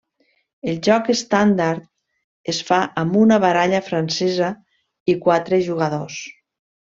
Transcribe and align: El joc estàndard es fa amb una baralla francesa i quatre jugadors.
El 0.71 0.77
joc 0.87 1.09
estàndard 1.13 1.85
es 2.53 2.61
fa 2.69 2.79
amb 3.03 3.19
una 3.25 3.37
baralla 3.45 3.83
francesa 3.91 4.49
i 5.15 5.17
quatre 5.27 5.61
jugadors. 5.69 6.19